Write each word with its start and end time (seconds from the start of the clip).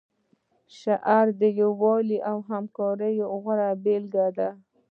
اشر 0.69 1.25
د 1.41 1.43
یووالي 1.61 2.17
او 2.29 2.37
همکارۍ 2.49 3.15
غوره 3.43 3.69
بیلګه 3.83 4.27
ده. 4.37 4.49